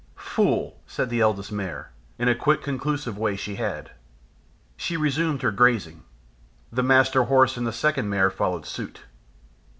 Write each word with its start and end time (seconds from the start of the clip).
"Fool!" 0.15 0.81
said 0.87 1.11
the 1.11 1.19
Eldest 1.21 1.51
Mare, 1.51 1.91
in 2.17 2.27
a 2.27 2.33
quick 2.33 2.63
conclusive 2.63 3.19
way 3.19 3.35
she 3.35 3.57
had. 3.57 3.91
She 4.75 4.97
resumed 4.97 5.43
her 5.43 5.51
grazing. 5.51 6.01
The 6.71 6.81
Master 6.81 7.25
Horse 7.25 7.55
and 7.55 7.67
the 7.67 7.71
Second 7.71 8.09
Mare 8.09 8.31
followed 8.31 8.65
suit. 8.65 9.01